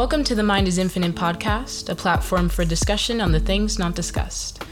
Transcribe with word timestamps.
Welcome 0.00 0.24
to 0.24 0.34
the 0.34 0.42
Mind 0.42 0.66
is 0.66 0.78
Infinite 0.78 1.14
podcast, 1.14 1.90
a 1.90 1.94
platform 1.94 2.48
for 2.48 2.64
discussion 2.64 3.20
on 3.20 3.32
the 3.32 3.38
things 3.38 3.78
not 3.78 3.94
discussed. 3.94 4.64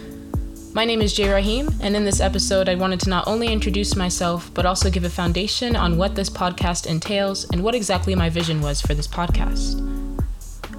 My 0.72 0.87
name 0.87 1.03
is 1.03 1.12
Jay 1.12 1.29
Rahim, 1.29 1.69
and 1.83 1.95
in 1.95 2.06
this 2.06 2.19
episode, 2.19 2.67
I 2.67 2.77
wanted 2.77 3.01
to 3.01 3.11
not 3.11 3.29
only 3.29 3.49
introduce 3.49 3.95
myself, 3.95 4.51
but 4.54 4.64
also 4.64 4.88
give 4.88 5.04
a 5.04 5.10
foundation 5.10 5.77
on 5.77 5.99
what 5.99 6.14
this 6.14 6.31
podcast 6.31 6.87
entails 6.87 7.45
and 7.51 7.63
what 7.63 7.74
exactly 7.74 8.14
my 8.14 8.31
vision 8.31 8.63
was 8.63 8.81
for 8.81 8.95
this 8.95 9.06
podcast. 9.06 9.78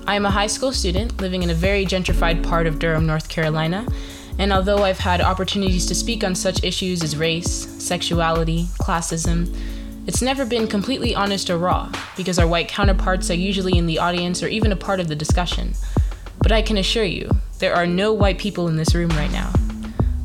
I 0.07 0.15
am 0.15 0.25
a 0.25 0.31
high 0.31 0.47
school 0.47 0.71
student 0.71 1.21
living 1.21 1.43
in 1.43 1.51
a 1.51 1.53
very 1.53 1.85
gentrified 1.85 2.43
part 2.43 2.65
of 2.65 2.79
Durham, 2.79 3.05
North 3.05 3.29
Carolina, 3.29 3.85
and 4.39 4.51
although 4.51 4.83
I've 4.83 4.97
had 4.97 5.21
opportunities 5.21 5.85
to 5.85 5.93
speak 5.93 6.23
on 6.23 6.33
such 6.33 6.63
issues 6.63 7.03
as 7.03 7.15
race, 7.15 7.67
sexuality, 7.77 8.63
classism, 8.79 9.55
it's 10.09 10.23
never 10.23 10.43
been 10.43 10.65
completely 10.65 11.13
honest 11.13 11.51
or 11.51 11.59
raw, 11.59 11.87
because 12.17 12.39
our 12.39 12.47
white 12.47 12.67
counterparts 12.67 13.29
are 13.29 13.35
usually 13.35 13.77
in 13.77 13.85
the 13.85 13.99
audience 13.99 14.41
or 14.41 14.47
even 14.47 14.71
a 14.71 14.75
part 14.75 14.99
of 14.99 15.07
the 15.07 15.15
discussion. 15.15 15.71
But 16.39 16.51
I 16.51 16.63
can 16.63 16.77
assure 16.77 17.03
you, 17.03 17.29
there 17.59 17.75
are 17.75 17.85
no 17.85 18.11
white 18.11 18.39
people 18.39 18.67
in 18.69 18.75
this 18.75 18.95
room 18.95 19.11
right 19.11 19.31
now. 19.31 19.53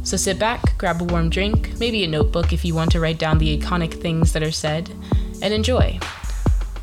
So 0.03 0.17
sit 0.17 0.39
back, 0.39 0.79
grab 0.79 1.03
a 1.03 1.05
warm 1.05 1.29
drink, 1.29 1.79
maybe 1.79 2.03
a 2.03 2.09
notebook 2.09 2.51
if 2.51 2.65
you 2.65 2.75
want 2.75 2.93
to 2.93 3.01
write 3.01 3.19
down 3.19 3.37
the 3.37 3.59
iconic 3.59 4.01
things 4.01 4.33
that 4.33 4.43
are 4.43 4.51
said, 4.51 4.91
and 5.43 5.53
enjoy. 5.53 6.01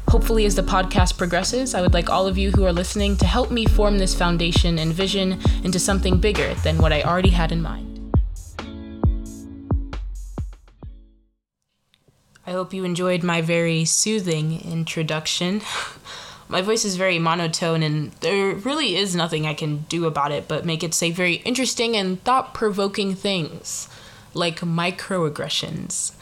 Hopefully, 0.09 0.45
as 0.45 0.54
the 0.54 0.62
podcast 0.62 1.18
progresses, 1.18 1.73
I 1.73 1.81
would 1.81 1.95
like 1.95 2.12
all 2.12 2.28
of 2.28 2.38
you 2.38 2.52
who 2.52 2.66
are 2.66 2.72
listening 2.72 3.18
to 3.18 3.26
help 3.26 3.50
me 3.50 3.66
form 3.66 3.98
this 3.98 4.14
foundation 4.14 4.78
and 4.78 4.94
vision 4.94 5.40
into 5.64 5.80
something 5.80 6.20
bigger 6.20 6.54
than 6.64 6.78
what 6.78 6.94
I 6.94 7.02
already 7.02 7.31
had 7.31 7.52
in 7.52 7.64
mind. 7.64 7.91
I 12.45 12.54
hope 12.54 12.73
you 12.73 12.84
enjoyed 12.84 13.22
my 13.22 13.41
very 13.41 13.86
soothing 13.86 14.61
introduction. 14.61 15.61
my 16.50 16.64
voice 16.64 16.84
is 16.84 16.95
very 16.95 17.20
monotone, 17.20 17.84
and 17.84 18.11
there 18.14 18.56
really 18.56 18.95
is 18.95 19.16
nothing 19.16 19.45
I 19.45 19.53
can 19.53 19.86
do 19.89 20.06
about 20.06 20.31
it 20.31 20.47
but 20.47 20.66
make 20.66 20.84
it 20.84 20.95
say 20.95 21.12
very 21.12 21.36
interesting 21.36 21.95
and 21.95 22.23
thought 22.23 22.56
provoking 22.56 23.14
things, 23.14 23.88
like 24.34 24.62
microaggressions. 24.62 26.14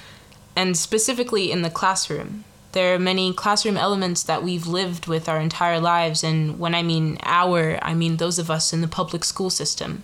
And 0.58 0.76
specifically 0.76 1.52
in 1.52 1.62
the 1.62 1.70
classroom. 1.70 2.44
There 2.74 2.94
are 2.94 3.00
many 3.00 3.34
classroom 3.34 3.78
elements 3.78 4.22
that 4.24 4.44
we've 4.44 4.68
lived 4.68 5.08
with 5.08 5.28
our 5.30 5.40
entire 5.40 5.80
lives, 5.80 6.24
and 6.24 6.60
when 6.60 6.76
I 6.76 6.84
mean 6.84 7.18
our, 7.24 7.80
I 7.82 7.94
mean 7.94 8.18
those 8.18 8.38
of 8.38 8.52
us 8.52 8.74
in 8.74 8.82
the 8.82 8.88
public 8.88 9.24
school 9.24 9.50
system. 9.50 10.04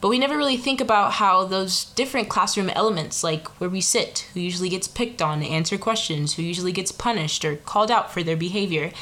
But 0.00 0.08
we 0.08 0.18
never 0.18 0.36
really 0.36 0.58
think 0.58 0.80
about 0.80 1.12
how 1.12 1.44
those 1.44 1.86
different 1.86 2.28
classroom 2.28 2.68
elements, 2.70 3.24
like 3.24 3.48
where 3.60 3.70
we 3.70 3.80
sit, 3.80 4.28
who 4.34 4.40
usually 4.40 4.68
gets 4.68 4.86
picked 4.86 5.22
on, 5.22 5.40
to 5.40 5.46
answer 5.46 5.78
questions, 5.78 6.34
who 6.34 6.42
usually 6.42 6.72
gets 6.72 6.92
punished 6.92 7.44
or 7.44 7.56
called 7.56 7.90
out 7.90 8.12
for 8.12 8.22
their 8.22 8.36
behavior, 8.36 8.92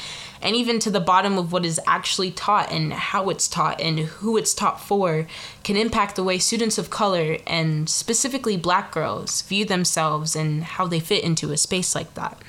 and 0.41 0.55
even 0.55 0.79
to 0.79 0.89
the 0.89 1.01
bottom 1.01 1.37
of 1.37 1.51
what 1.51 1.65
is 1.65 1.81
actually 1.85 2.31
taught 2.31 2.71
and 2.71 2.93
how 2.93 3.29
it's 3.29 3.47
taught 3.47 3.81
and 3.81 3.99
who 3.99 4.37
it's 4.37 4.53
taught 4.53 4.79
for, 4.79 5.27
can 5.63 5.75
impact 5.75 6.15
the 6.15 6.23
way 6.23 6.37
students 6.37 6.77
of 6.77 6.89
color 6.89 7.37
and 7.45 7.89
specifically 7.89 8.55
black 8.55 8.91
girls 8.91 9.41
view 9.41 9.65
themselves 9.65 10.35
and 10.35 10.63
how 10.63 10.87
they 10.87 10.99
fit 10.99 11.23
into 11.23 11.51
a 11.51 11.57
space 11.57 11.93
like 11.93 12.13
that. 12.13 12.41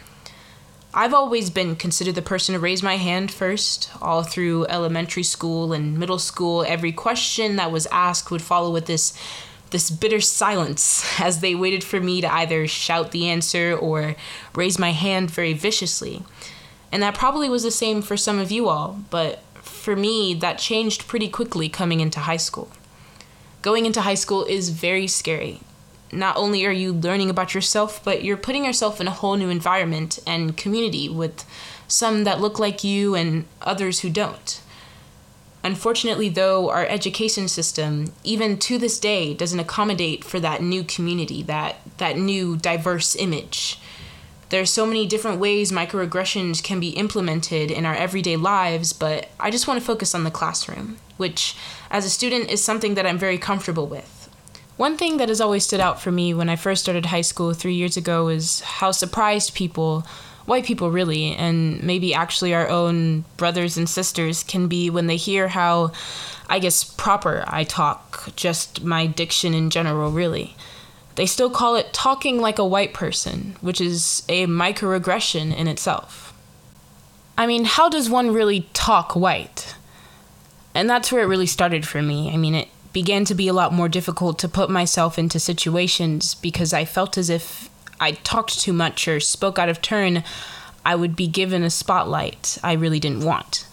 I've 0.98 1.12
always 1.12 1.50
been 1.50 1.76
considered 1.76 2.14
the 2.14 2.22
person 2.22 2.54
to 2.54 2.58
raise 2.58 2.82
my 2.82 2.96
hand 2.96 3.30
first, 3.30 3.90
all 4.00 4.22
through 4.22 4.64
elementary 4.68 5.24
school 5.24 5.74
and 5.74 5.98
middle 5.98 6.18
school. 6.18 6.64
Every 6.66 6.90
question 6.90 7.56
that 7.56 7.70
was 7.70 7.86
asked 7.88 8.30
would 8.30 8.40
follow 8.40 8.72
with 8.72 8.86
this 8.86 9.12
this 9.70 9.90
bitter 9.90 10.22
silence 10.22 11.04
as 11.20 11.40
they 11.40 11.54
waited 11.54 11.84
for 11.84 12.00
me 12.00 12.22
to 12.22 12.32
either 12.32 12.66
shout 12.66 13.10
the 13.10 13.28
answer 13.28 13.76
or 13.76 14.16
raise 14.54 14.78
my 14.78 14.92
hand 14.92 15.30
very 15.30 15.52
viciously. 15.52 16.22
And 16.90 17.02
that 17.02 17.14
probably 17.14 17.50
was 17.50 17.64
the 17.64 17.70
same 17.70 18.00
for 18.00 18.16
some 18.16 18.38
of 18.38 18.50
you 18.50 18.68
all, 18.68 19.00
but 19.10 19.40
for 19.56 19.96
me, 19.96 20.32
that 20.32 20.56
changed 20.56 21.08
pretty 21.08 21.28
quickly 21.28 21.68
coming 21.68 22.00
into 22.00 22.20
high 22.20 22.38
school. 22.38 22.70
Going 23.60 23.84
into 23.84 24.00
high 24.00 24.14
school 24.14 24.44
is 24.44 24.70
very 24.70 25.08
scary 25.08 25.60
not 26.12 26.36
only 26.36 26.64
are 26.64 26.72
you 26.72 26.92
learning 26.92 27.30
about 27.30 27.54
yourself, 27.54 28.02
but 28.04 28.22
you're 28.22 28.36
putting 28.36 28.64
yourself 28.64 29.00
in 29.00 29.08
a 29.08 29.12
whole 29.12 29.36
new 29.36 29.48
environment 29.48 30.18
and 30.26 30.56
community 30.56 31.08
with 31.08 31.44
some 31.88 32.24
that 32.24 32.40
look 32.40 32.58
like 32.58 32.84
you 32.84 33.14
and 33.14 33.44
others 33.62 34.00
who 34.00 34.10
don't. 34.10 34.60
Unfortunately, 35.64 36.28
though, 36.28 36.70
our 36.70 36.86
education 36.86 37.48
system, 37.48 38.12
even 38.22 38.56
to 38.56 38.78
this 38.78 39.00
day, 39.00 39.34
doesn't 39.34 39.58
accommodate 39.58 40.22
for 40.22 40.38
that 40.38 40.62
new 40.62 40.84
community, 40.84 41.42
that, 41.42 41.80
that 41.98 42.16
new 42.16 42.56
diverse 42.56 43.16
image. 43.16 43.80
There 44.50 44.62
are 44.62 44.66
so 44.66 44.86
many 44.86 45.08
different 45.08 45.40
ways 45.40 45.72
microaggressions 45.72 46.62
can 46.62 46.78
be 46.78 46.90
implemented 46.90 47.72
in 47.72 47.84
our 47.84 47.96
everyday 47.96 48.36
lives, 48.36 48.92
but 48.92 49.28
I 49.40 49.50
just 49.50 49.66
want 49.66 49.80
to 49.80 49.84
focus 49.84 50.14
on 50.14 50.22
the 50.22 50.30
classroom, 50.30 50.98
which, 51.16 51.56
as 51.90 52.04
a 52.04 52.10
student, 52.10 52.48
is 52.48 52.62
something 52.62 52.94
that 52.94 53.06
I'm 53.06 53.18
very 53.18 53.38
comfortable 53.38 53.88
with. 53.88 54.15
One 54.76 54.98
thing 54.98 55.16
that 55.16 55.30
has 55.30 55.40
always 55.40 55.64
stood 55.64 55.80
out 55.80 56.02
for 56.02 56.12
me 56.12 56.34
when 56.34 56.50
I 56.50 56.56
first 56.56 56.82
started 56.82 57.06
high 57.06 57.22
school 57.22 57.54
three 57.54 57.74
years 57.74 57.96
ago 57.96 58.28
is 58.28 58.60
how 58.60 58.90
surprised 58.90 59.54
people, 59.54 60.06
white 60.44 60.66
people 60.66 60.90
really, 60.90 61.34
and 61.34 61.82
maybe 61.82 62.12
actually 62.12 62.54
our 62.54 62.68
own 62.68 63.24
brothers 63.38 63.78
and 63.78 63.88
sisters 63.88 64.42
can 64.42 64.68
be 64.68 64.90
when 64.90 65.06
they 65.06 65.16
hear 65.16 65.48
how, 65.48 65.92
I 66.46 66.58
guess, 66.58 66.84
proper 66.84 67.42
I 67.46 67.64
talk, 67.64 68.34
just 68.36 68.84
my 68.84 69.06
diction 69.06 69.54
in 69.54 69.70
general, 69.70 70.10
really. 70.10 70.54
They 71.14 71.24
still 71.24 71.48
call 71.48 71.76
it 71.76 71.94
talking 71.94 72.38
like 72.38 72.58
a 72.58 72.66
white 72.66 72.92
person, 72.92 73.56
which 73.62 73.80
is 73.80 74.24
a 74.28 74.46
microaggression 74.46 75.56
in 75.56 75.68
itself. 75.68 76.34
I 77.38 77.46
mean, 77.46 77.64
how 77.64 77.88
does 77.88 78.10
one 78.10 78.30
really 78.30 78.68
talk 78.74 79.16
white? 79.16 79.74
And 80.74 80.90
that's 80.90 81.10
where 81.10 81.22
it 81.22 81.26
really 81.26 81.46
started 81.46 81.88
for 81.88 82.02
me. 82.02 82.30
I 82.30 82.36
mean, 82.36 82.54
it 82.54 82.68
began 82.96 83.26
to 83.26 83.34
be 83.34 83.46
a 83.46 83.52
lot 83.52 83.74
more 83.74 83.90
difficult 83.90 84.38
to 84.38 84.48
put 84.48 84.70
myself 84.70 85.18
into 85.18 85.38
situations 85.38 86.34
because 86.34 86.72
I 86.72 86.86
felt 86.86 87.18
as 87.18 87.28
if 87.28 87.68
I 88.00 88.12
talked 88.12 88.58
too 88.58 88.72
much 88.72 89.06
or 89.06 89.20
spoke 89.20 89.58
out 89.58 89.68
of 89.68 89.82
turn, 89.82 90.24
I 90.82 90.94
would 90.94 91.14
be 91.14 91.26
given 91.26 91.62
a 91.62 91.68
spotlight 91.68 92.56
I 92.64 92.72
really 92.72 92.98
didn't 92.98 93.22
want. 93.22 93.68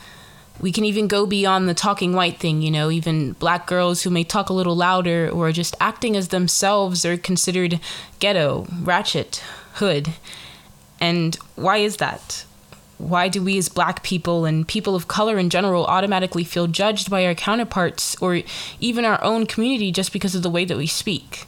We 0.59 0.73
can 0.73 0.83
even 0.83 1.07
go 1.07 1.25
beyond 1.25 1.69
the 1.69 1.73
talking 1.73 2.11
white 2.11 2.37
thing, 2.37 2.61
you 2.61 2.69
know, 2.69 2.91
even 2.91 3.31
black 3.39 3.65
girls 3.65 4.03
who 4.03 4.09
may 4.09 4.25
talk 4.25 4.49
a 4.49 4.53
little 4.59 4.75
louder 4.75 5.29
or 5.29 5.53
just 5.53 5.77
acting 5.79 6.17
as 6.17 6.27
themselves 6.27 7.05
are 7.05 7.15
considered 7.15 7.79
ghetto, 8.19 8.67
ratchet, 8.81 9.41
hood. 9.75 10.09
And 10.99 11.37
why 11.55 11.77
is 11.77 11.95
that? 11.95 12.43
Why 12.97 13.27
do 13.27 13.43
we 13.43 13.57
as 13.57 13.69
black 13.69 14.03
people 14.03 14.45
and 14.45 14.67
people 14.67 14.95
of 14.95 15.07
color 15.07 15.37
in 15.37 15.49
general 15.49 15.85
automatically 15.85 16.43
feel 16.43 16.67
judged 16.67 17.09
by 17.09 17.25
our 17.25 17.35
counterparts 17.35 18.15
or 18.21 18.41
even 18.79 19.03
our 19.03 19.21
own 19.23 19.45
community 19.45 19.91
just 19.91 20.13
because 20.13 20.35
of 20.35 20.43
the 20.43 20.49
way 20.49 20.65
that 20.65 20.77
we 20.77 20.87
speak? 20.87 21.45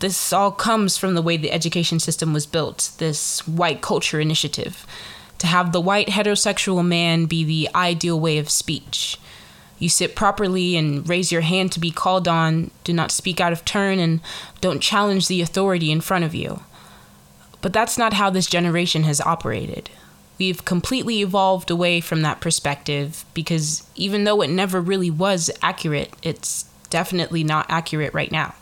This 0.00 0.32
all 0.32 0.50
comes 0.50 0.98
from 0.98 1.14
the 1.14 1.22
way 1.22 1.36
the 1.36 1.52
education 1.52 1.98
system 1.98 2.32
was 2.32 2.46
built, 2.46 2.90
this 2.98 3.46
white 3.46 3.80
culture 3.80 4.20
initiative. 4.20 4.86
To 5.38 5.46
have 5.46 5.72
the 5.72 5.80
white 5.80 6.08
heterosexual 6.08 6.86
man 6.86 7.26
be 7.26 7.44
the 7.44 7.68
ideal 7.74 8.18
way 8.18 8.38
of 8.38 8.50
speech. 8.50 9.18
You 9.78 9.88
sit 9.88 10.14
properly 10.14 10.76
and 10.76 11.08
raise 11.08 11.32
your 11.32 11.42
hand 11.42 11.72
to 11.72 11.80
be 11.80 11.90
called 11.90 12.28
on, 12.28 12.70
do 12.84 12.92
not 12.92 13.10
speak 13.10 13.40
out 13.40 13.52
of 13.52 13.64
turn, 13.64 13.98
and 13.98 14.20
don't 14.60 14.80
challenge 14.80 15.28
the 15.28 15.42
authority 15.42 15.90
in 15.90 16.00
front 16.00 16.24
of 16.24 16.34
you. 16.34 16.62
But 17.60 17.72
that's 17.72 17.98
not 17.98 18.12
how 18.12 18.30
this 18.30 18.46
generation 18.46 19.04
has 19.04 19.20
operated. 19.20 19.90
We've 20.38 20.64
completely 20.64 21.20
evolved 21.20 21.70
away 21.70 22.00
from 22.00 22.22
that 22.22 22.40
perspective 22.40 23.24
because 23.34 23.86
even 23.94 24.24
though 24.24 24.40
it 24.42 24.50
never 24.50 24.80
really 24.80 25.10
was 25.10 25.50
accurate, 25.62 26.12
it's 26.22 26.64
definitely 26.90 27.44
not 27.44 27.66
accurate 27.68 28.12
right 28.14 28.32
now. 28.32 28.54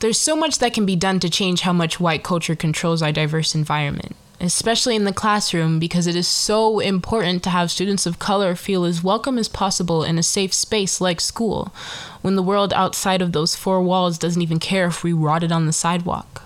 There's 0.00 0.18
so 0.18 0.36
much 0.36 0.58
that 0.58 0.74
can 0.74 0.84
be 0.84 0.96
done 0.96 1.20
to 1.20 1.30
change 1.30 1.62
how 1.62 1.72
much 1.72 2.00
white 2.00 2.22
culture 2.22 2.56
controls 2.56 3.00
our 3.00 3.12
diverse 3.12 3.54
environment, 3.54 4.16
especially 4.40 4.96
in 4.96 5.04
the 5.04 5.12
classroom, 5.12 5.78
because 5.78 6.06
it 6.06 6.16
is 6.16 6.28
so 6.28 6.80
important 6.80 7.42
to 7.44 7.50
have 7.50 7.70
students 7.70 8.04
of 8.04 8.18
color 8.18 8.54
feel 8.54 8.84
as 8.84 9.02
welcome 9.02 9.38
as 9.38 9.48
possible 9.48 10.02
in 10.04 10.18
a 10.18 10.22
safe 10.22 10.52
space 10.52 11.00
like 11.00 11.20
school, 11.20 11.72
when 12.20 12.34
the 12.34 12.42
world 12.42 12.72
outside 12.74 13.22
of 13.22 13.32
those 13.32 13.54
four 13.54 13.80
walls 13.80 14.18
doesn't 14.18 14.42
even 14.42 14.58
care 14.58 14.86
if 14.86 15.02
we 15.02 15.12
rotted 15.12 15.52
on 15.52 15.66
the 15.66 15.72
sidewalk. 15.72 16.43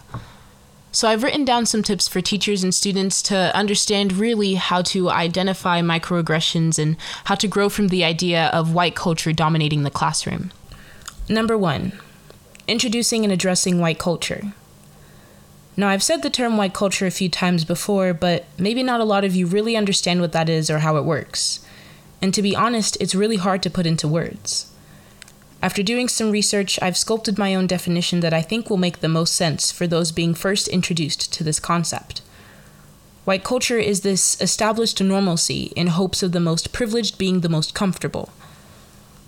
So 0.91 1.09
I've 1.09 1.23
written 1.23 1.45
down 1.45 1.67
some 1.67 1.83
tips 1.83 2.09
for 2.09 2.21
teachers 2.21 2.65
and 2.65 2.75
students 2.75 3.21
to 3.23 3.55
understand 3.55 4.15
really 4.15 4.55
how 4.55 4.83
to 4.83 5.11
identify 5.11 5.83
microaggressions 5.83 6.79
and 6.79 6.97
how 7.25 7.35
to 7.37 7.47
grow 7.47 7.69
from 7.69 7.89
the 7.89 8.05
idea 8.05 8.47
of 8.47 8.73
white 8.73 8.97
culture 8.97 9.33
dominating 9.33 9.83
the 9.83 9.91
classroom. 9.91 10.51
Number 11.29 11.59
one, 11.59 11.93
introducing 12.67 13.23
and 13.25 13.33
addressing 13.33 13.81
white 13.81 13.99
culture. 13.99 14.53
Now, 15.77 15.89
I've 15.89 16.03
said 16.03 16.23
the 16.23 16.31
term 16.31 16.57
white 16.57 16.75
culture 16.75 17.07
a 17.07 17.11
few 17.11 17.29
times 17.29 17.65
before, 17.65 18.13
but 18.13 18.47
maybe 18.59 18.83
not 18.83 19.01
a 19.01 19.05
lot 19.05 19.25
of 19.25 19.37
you 19.37 19.47
really 19.47 19.77
understand 19.77 20.21
what 20.21 20.33
that 20.33 20.49
is 20.49 20.71
or 20.71 20.81
how 20.81 20.97
it 20.97 21.05
works. 21.05 21.65
And 22.21 22.35
to 22.35 22.43
be 22.43 22.57
honest, 22.57 22.97
it's 23.01 23.15
really 23.15 23.37
hard 23.37 23.63
to 23.63 23.71
put 23.71 23.87
into 23.87 24.09
words. 24.09 24.73
After 25.61 25.83
doing 25.83 26.09
some 26.09 26.31
research, 26.31 26.79
I've 26.81 26.97
sculpted 26.97 27.37
my 27.37 27.55
own 27.55 27.67
definition 27.67 28.21
that 28.21 28.33
I 28.33 28.43
think 28.43 28.71
will 28.71 28.77
make 28.77 29.01
the 29.01 29.09
most 29.09 29.35
sense 29.35 29.73
for 29.73 29.87
those 29.87 30.13
being 30.13 30.35
first 30.35 30.69
introduced 30.69 31.33
to 31.33 31.43
this 31.43 31.59
concept. 31.59 32.23
White 33.25 33.45
culture 33.45 33.79
is 33.79 34.01
this 34.01 34.41
established 34.41 35.03
normalcy 35.03 35.73
in 35.75 35.89
hopes 35.89 36.23
of 36.23 36.33
the 36.33 36.41
most 36.41 36.73
privileged 36.73 37.19
being 37.19 37.41
the 37.41 37.49
most 37.49 37.75
comfortable. 37.75 38.31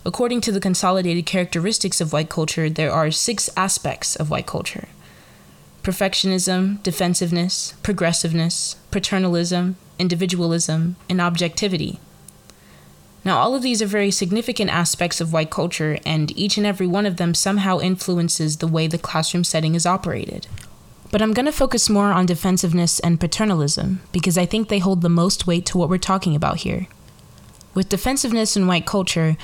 According 0.06 0.40
to 0.42 0.52
the 0.52 0.60
consolidated 0.60 1.26
characteristics 1.26 2.00
of 2.00 2.12
white 2.12 2.30
culture, 2.30 2.70
there 2.70 2.92
are 2.92 3.10
six 3.10 3.50
aspects 3.56 4.16
of 4.16 4.30
white 4.30 4.46
culture 4.46 4.88
perfectionism, 5.82 6.82
defensiveness, 6.82 7.72
progressiveness, 7.82 8.76
paternalism, 8.90 9.76
individualism, 9.98 10.96
and 11.08 11.20
objectivity. 11.20 11.98
Now, 13.24 13.38
all 13.38 13.54
of 13.54 13.62
these 13.62 13.82
are 13.82 13.86
very 13.86 14.10
significant 14.10 14.70
aspects 14.70 15.20
of 15.20 15.32
white 15.32 15.50
culture, 15.50 15.98
and 16.06 16.36
each 16.38 16.56
and 16.56 16.66
every 16.66 16.86
one 16.86 17.04
of 17.04 17.18
them 17.18 17.34
somehow 17.34 17.78
influences 17.78 18.56
the 18.56 18.66
way 18.66 18.86
the 18.86 18.98
classroom 18.98 19.44
setting 19.44 19.74
is 19.74 19.84
operated. 19.84 20.46
But 21.10 21.20
I'm 21.20 21.34
going 21.34 21.46
to 21.46 21.52
focus 21.52 21.90
more 21.90 22.12
on 22.12 22.26
defensiveness 22.26 22.98
and 23.00 23.20
paternalism 23.20 24.00
because 24.12 24.38
I 24.38 24.46
think 24.46 24.68
they 24.68 24.78
hold 24.78 25.02
the 25.02 25.08
most 25.08 25.46
weight 25.46 25.66
to 25.66 25.78
what 25.78 25.88
we're 25.88 25.98
talking 25.98 26.34
about 26.34 26.58
here. 26.58 26.86
With 27.74 27.88
defensiveness 27.88 28.56
in 28.56 28.66
white 28.66 28.86
culture, 28.86 29.36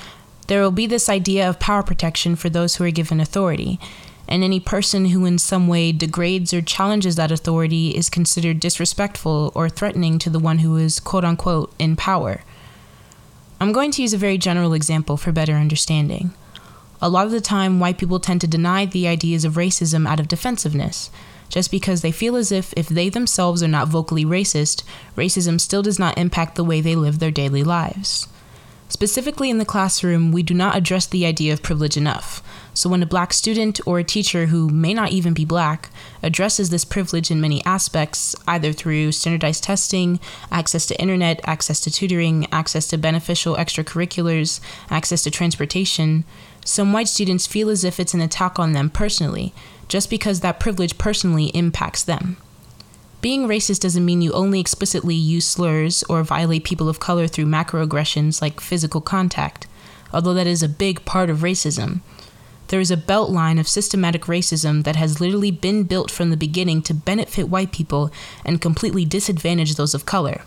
there 0.47 0.61
will 0.61 0.71
be 0.71 0.87
this 0.87 1.09
idea 1.09 1.47
of 1.47 1.59
power 1.59 1.83
protection 1.83 2.35
for 2.35 2.49
those 2.49 2.75
who 2.75 2.85
are 2.85 2.91
given 2.91 3.19
authority, 3.19 3.79
and 4.27 4.43
any 4.43 4.59
person 4.59 5.07
who 5.07 5.25
in 5.25 5.37
some 5.37 5.67
way 5.67 5.91
degrades 5.91 6.53
or 6.53 6.61
challenges 6.61 7.15
that 7.17 7.31
authority 7.31 7.89
is 7.91 8.09
considered 8.09 8.59
disrespectful 8.59 9.51
or 9.53 9.69
threatening 9.69 10.19
to 10.19 10.29
the 10.29 10.39
one 10.39 10.59
who 10.59 10.77
is 10.77 10.99
quote 10.99 11.23
unquote 11.23 11.73
in 11.77 11.95
power. 11.95 12.41
I'm 13.59 13.71
going 13.71 13.89
to 13.91 14.01
use 14.03 14.13
a 14.13 14.17
very 14.17 14.37
general 14.37 14.73
example 14.73 15.17
for 15.17 15.31
better 15.31 15.53
understanding. 15.53 16.33
A 17.01 17.09
lot 17.09 17.25
of 17.25 17.31
the 17.31 17.41
time, 17.41 17.79
white 17.79 17.97
people 17.97 18.19
tend 18.19 18.41
to 18.41 18.47
deny 18.47 18.85
the 18.85 19.07
ideas 19.07 19.43
of 19.45 19.53
racism 19.53 20.07
out 20.07 20.19
of 20.19 20.27
defensiveness, 20.27 21.09
just 21.49 21.71
because 21.71 22.01
they 22.01 22.11
feel 22.11 22.35
as 22.35 22.51
if 22.51 22.71
if 22.77 22.87
they 22.87 23.09
themselves 23.09 23.63
are 23.63 23.67
not 23.67 23.87
vocally 23.87 24.25
racist, 24.25 24.83
racism 25.15 25.59
still 25.59 25.81
does 25.81 25.97
not 25.97 26.17
impact 26.17 26.55
the 26.55 26.63
way 26.63 26.81
they 26.81 26.95
live 26.95 27.17
their 27.17 27.31
daily 27.31 27.63
lives. 27.63 28.27
Specifically 28.89 29.49
in 29.49 29.57
the 29.57 29.65
classroom, 29.65 30.31
we 30.31 30.43
do 30.43 30.53
not 30.53 30.77
address 30.77 31.05
the 31.05 31.25
idea 31.25 31.51
of 31.51 31.61
privilege 31.61 31.97
enough. 31.97 32.41
So 32.73 32.89
when 32.89 33.03
a 33.03 33.07
black 33.07 33.33
student 33.33 33.79
or 33.85 33.99
a 33.99 34.03
teacher 34.03 34.45
who 34.45 34.69
may 34.69 34.93
not 34.93 35.11
even 35.11 35.33
be 35.33 35.43
black 35.43 35.89
addresses 36.23 36.69
this 36.69 36.85
privilege 36.85 37.29
in 37.29 37.41
many 37.41 37.63
aspects, 37.65 38.35
either 38.47 38.71
through 38.71 39.11
standardized 39.11 39.63
testing, 39.63 40.21
access 40.51 40.85
to 40.85 41.01
internet, 41.01 41.41
access 41.43 41.81
to 41.81 41.91
tutoring, 41.91 42.47
access 42.51 42.87
to 42.87 42.97
beneficial 42.97 43.55
extracurriculars, 43.55 44.61
access 44.89 45.21
to 45.23 45.31
transportation, 45.31 46.23
some 46.63 46.93
white 46.93 47.07
students 47.07 47.45
feel 47.45 47.69
as 47.69 47.83
if 47.83 47.99
it's 47.99 48.13
an 48.13 48.21
attack 48.21 48.57
on 48.57 48.71
them 48.71 48.89
personally, 48.89 49.53
just 49.87 50.09
because 50.09 50.39
that 50.39 50.59
privilege 50.59 50.97
personally 50.97 51.47
impacts 51.47 52.03
them. 52.03 52.37
Being 53.19 53.47
racist 53.47 53.79
doesn't 53.79 54.05
mean 54.05 54.21
you 54.21 54.31
only 54.33 54.59
explicitly 54.59 55.15
use 55.15 55.45
slurs 55.45 56.03
or 56.07 56.23
violate 56.23 56.63
people 56.63 56.87
of 56.87 56.99
color 56.99 57.27
through 57.27 57.45
macroaggressions 57.45 58.41
like 58.41 58.61
physical 58.61 59.01
contact, 59.01 59.65
although 60.13 60.35
that 60.35 60.47
is 60.47 60.61
a 60.61 60.69
big 60.69 61.03
part 61.03 61.29
of 61.29 61.39
racism. 61.39 62.01
There 62.67 62.79
is 62.79 62.91
a 62.91 62.97
belt 62.97 63.31
line 63.31 63.57
of 63.57 63.67
systematic 63.67 64.23
racism 64.23 64.83
that 64.83 64.97
has 64.97 65.19
literally 65.19 65.51
been 65.51 65.83
built 65.83 66.11
from 66.11 66.29
the 66.29 66.37
beginning 66.37 66.81
to 66.83 66.93
benefit 66.93 67.49
white 67.49 67.71
people 67.71 68.11
and 68.45 68.61
completely 68.61 69.05
disadvantage 69.05 69.75
those 69.75 69.93
of 69.93 70.05
color. 70.05 70.43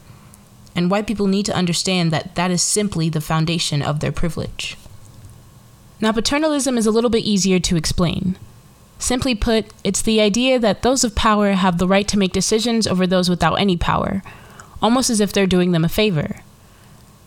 And 0.76 0.90
white 0.90 1.06
people 1.06 1.26
need 1.26 1.46
to 1.46 1.56
understand 1.56 2.12
that 2.12 2.36
that 2.36 2.50
is 2.50 2.62
simply 2.62 3.08
the 3.08 3.20
foundation 3.20 3.82
of 3.82 4.00
their 4.00 4.12
privilege. 4.12 4.76
Now, 6.00 6.12
paternalism 6.12 6.78
is 6.78 6.86
a 6.86 6.90
little 6.90 7.10
bit 7.10 7.24
easier 7.24 7.58
to 7.58 7.76
explain. 7.76 8.38
Simply 9.00 9.34
put, 9.34 9.64
it's 9.82 10.02
the 10.02 10.20
idea 10.20 10.58
that 10.58 10.82
those 10.82 11.04
of 11.04 11.14
power 11.14 11.52
have 11.52 11.78
the 11.78 11.88
right 11.88 12.06
to 12.06 12.18
make 12.18 12.34
decisions 12.34 12.86
over 12.86 13.06
those 13.06 13.30
without 13.30 13.54
any 13.54 13.76
power, 13.76 14.22
almost 14.82 15.08
as 15.08 15.20
if 15.20 15.32
they're 15.32 15.46
doing 15.46 15.72
them 15.72 15.86
a 15.86 15.88
favor. 15.88 16.42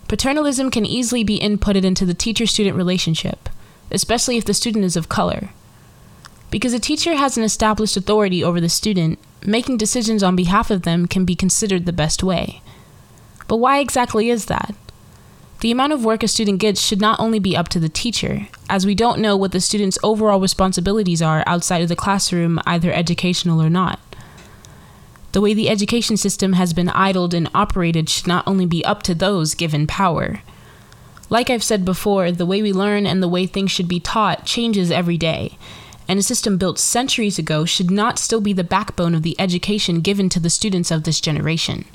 Paternalism 0.08 0.70
can 0.70 0.86
easily 0.86 1.24
be 1.24 1.40
inputted 1.40 1.84
into 1.84 2.06
the 2.06 2.14
teacher 2.14 2.46
student 2.46 2.78
relationship, 2.78 3.50
especially 3.90 4.38
if 4.38 4.46
the 4.46 4.54
student 4.54 4.86
is 4.86 4.96
of 4.96 5.10
color. 5.10 5.50
Because 6.52 6.74
a 6.74 6.80
teacher 6.80 7.16
has 7.16 7.38
an 7.38 7.44
established 7.44 7.98
authority 7.98 8.44
over 8.44 8.62
the 8.62 8.70
student, 8.70 9.18
making 9.44 9.78
decisions 9.78 10.22
on 10.22 10.36
behalf 10.36 10.70
of 10.70 10.84
them 10.84 11.08
can 11.08 11.26
be 11.26 11.36
considered 11.36 11.88
the 11.88 11.92
best 11.92 12.22
way. 12.22 12.62
But 13.48 13.58
why 13.58 13.80
exactly 13.80 14.30
is 14.30 14.46
that? 14.46 14.76
The 15.64 15.72
amount 15.72 15.94
of 15.94 16.04
work 16.04 16.24
a 16.24 16.28
student 16.28 16.60
gets 16.60 16.82
should 16.82 17.00
not 17.00 17.22
only 17.22 17.40
be 17.40 17.56
up 17.56 17.70
to 17.70 17.80
the 17.80 17.88
teacher, 17.88 18.50
as 18.70 18.86
we 18.86 18.94
don't 18.94 19.22
know 19.22 19.38
what 19.38 19.54
the 19.54 19.62
student's 19.62 19.98
overall 20.04 20.42
responsibilities 20.42 21.22
are 21.22 21.42
outside 21.48 21.82
of 21.82 21.88
the 21.88 21.96
classroom, 21.96 22.60
either 22.66 22.92
educational 22.92 23.62
or 23.62 23.70
not. 23.70 24.02
The 25.32 25.40
way 25.40 25.54
the 25.54 25.70
education 25.70 26.18
system 26.18 26.52
has 26.52 26.74
been 26.74 26.90
idled 26.90 27.34
and 27.34 27.50
operated 27.56 28.10
should 28.10 28.28
not 28.28 28.46
only 28.46 28.66
be 28.66 28.84
up 28.84 29.04
to 29.04 29.16
those 29.16 29.56
given 29.56 29.88
power. 29.88 30.42
Like 31.30 31.50
I've 31.50 31.64
said 31.64 31.86
before, 31.86 32.30
the 32.30 32.46
way 32.46 32.62
we 32.62 32.74
learn 32.74 33.06
and 33.08 33.24
the 33.24 33.30
way 33.30 33.46
things 33.46 33.72
should 33.72 33.88
be 33.88 34.02
taught 34.02 34.46
changes 34.46 34.92
every 34.92 35.18
day, 35.18 35.58
and 36.10 36.20
a 36.20 36.24
system 36.24 36.58
built 36.58 36.78
centuries 36.78 37.40
ago 37.40 37.64
should 37.64 37.90
not 37.90 38.20
still 38.20 38.42
be 38.42 38.52
the 38.52 38.66
backbone 38.66 39.16
of 39.16 39.24
the 39.24 39.40
education 39.40 40.02
given 40.02 40.28
to 40.28 40.42
the 40.42 40.50
students 40.50 40.92
of 40.92 41.04
this 41.04 41.22
generation. 41.22 41.86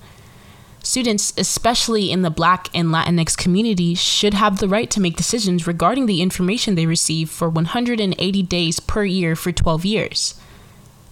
Students, 0.88 1.34
especially 1.36 2.10
in 2.10 2.22
the 2.22 2.30
Black 2.30 2.70
and 2.72 2.88
Latinx 2.88 3.36
community, 3.36 3.94
should 3.94 4.32
have 4.32 4.56
the 4.56 4.68
right 4.68 4.90
to 4.90 5.02
make 5.02 5.18
decisions 5.18 5.66
regarding 5.66 6.06
the 6.06 6.22
information 6.22 6.76
they 6.76 6.86
receive 6.86 7.28
for 7.28 7.50
180 7.50 8.42
days 8.44 8.80
per 8.80 9.04
year 9.04 9.36
for 9.36 9.52
12 9.52 9.84
years. 9.84 10.40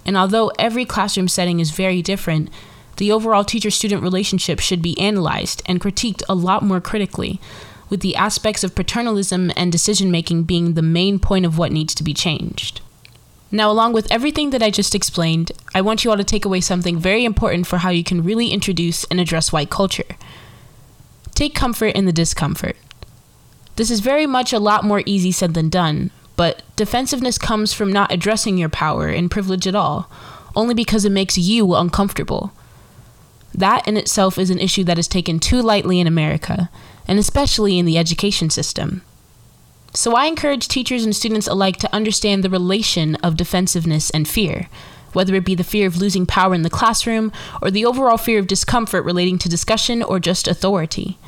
And 0.06 0.16
although 0.16 0.50
every 0.58 0.86
classroom 0.86 1.28
setting 1.28 1.60
is 1.60 1.72
very 1.72 2.00
different, 2.00 2.48
the 2.96 3.12
overall 3.12 3.44
teacher 3.44 3.70
student 3.70 4.02
relationship 4.02 4.60
should 4.60 4.80
be 4.80 4.98
analyzed 4.98 5.62
and 5.66 5.78
critiqued 5.78 6.22
a 6.26 6.34
lot 6.34 6.62
more 6.62 6.80
critically, 6.80 7.38
with 7.90 8.00
the 8.00 8.16
aspects 8.16 8.64
of 8.64 8.74
paternalism 8.74 9.52
and 9.58 9.70
decision 9.70 10.10
making 10.10 10.44
being 10.44 10.72
the 10.72 10.80
main 10.80 11.18
point 11.18 11.44
of 11.44 11.58
what 11.58 11.70
needs 11.70 11.94
to 11.96 12.02
be 12.02 12.14
changed. 12.14 12.80
Now, 13.50 13.70
along 13.70 13.92
with 13.92 14.10
everything 14.10 14.50
that 14.50 14.62
I 14.62 14.70
just 14.70 14.94
explained, 14.94 15.52
I 15.74 15.80
want 15.80 16.04
you 16.04 16.10
all 16.10 16.16
to 16.16 16.24
take 16.24 16.44
away 16.44 16.60
something 16.60 16.98
very 16.98 17.24
important 17.24 17.66
for 17.66 17.78
how 17.78 17.90
you 17.90 18.02
can 18.02 18.24
really 18.24 18.48
introduce 18.48 19.04
and 19.04 19.20
address 19.20 19.52
white 19.52 19.70
culture. 19.70 20.16
Take 21.34 21.54
comfort 21.54 21.94
in 21.94 22.06
the 22.06 22.12
discomfort. 22.12 22.76
This 23.76 23.90
is 23.90 24.00
very 24.00 24.26
much 24.26 24.52
a 24.52 24.58
lot 24.58 24.84
more 24.84 25.02
easy 25.06 25.30
said 25.30 25.54
than 25.54 25.68
done, 25.68 26.10
but 26.34 26.62
defensiveness 26.76 27.38
comes 27.38 27.72
from 27.72 27.92
not 27.92 28.10
addressing 28.10 28.58
your 28.58 28.68
power 28.68 29.08
and 29.08 29.30
privilege 29.30 29.66
at 29.66 29.74
all, 29.74 30.10
only 30.56 30.74
because 30.74 31.04
it 31.04 31.12
makes 31.12 31.38
you 31.38 31.74
uncomfortable. 31.74 32.52
That 33.54 33.86
in 33.86 33.96
itself 33.96 34.38
is 34.38 34.50
an 34.50 34.58
issue 34.58 34.84
that 34.84 34.98
is 34.98 35.08
taken 35.08 35.38
too 35.38 35.62
lightly 35.62 36.00
in 36.00 36.06
America, 36.06 36.68
and 37.06 37.18
especially 37.18 37.78
in 37.78 37.86
the 37.86 37.98
education 37.98 38.50
system. 38.50 39.02
So 39.96 40.14
I 40.14 40.26
encourage 40.26 40.68
teachers 40.68 41.06
and 41.06 41.16
students 41.16 41.46
alike 41.46 41.78
to 41.78 41.94
understand 41.94 42.44
the 42.44 42.50
relation 42.50 43.14
of 43.16 43.34
defensiveness 43.34 44.10
and 44.10 44.28
fear, 44.28 44.68
whether 45.14 45.34
it 45.34 45.46
be 45.46 45.54
the 45.54 45.64
fear 45.64 45.86
of 45.86 45.96
losing 45.96 46.26
power 46.26 46.52
in 46.52 46.60
the 46.60 46.68
classroom 46.68 47.32
or 47.62 47.70
the 47.70 47.86
overall 47.86 48.18
fear 48.18 48.38
of 48.38 48.46
discomfort 48.46 49.06
relating 49.06 49.38
to 49.38 49.48
discussion 49.48 50.02
or 50.02 50.20
just 50.20 50.46
authority. 50.46 51.18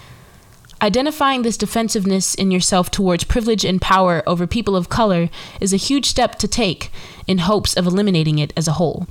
Identifying 0.83 1.41
this 1.43 1.57
defensiveness 1.57 2.35
in 2.35 2.51
yourself 2.51 2.91
towards 2.91 3.25
privilege 3.25 3.65
and 3.65 3.81
power 3.81 4.23
over 4.27 4.47
people 4.47 4.77
of 4.77 4.91
color 4.91 5.31
is 5.63 5.73
a 5.73 5.79
huge 5.79 6.05
step 6.05 6.35
to 6.35 6.47
take 6.47 6.93
in 7.27 7.39
hopes 7.39 7.75
of 7.75 7.87
eliminating 7.87 8.39
it 8.39 8.53
as 8.55 8.69
a 8.69 8.73
whole. 8.73 9.07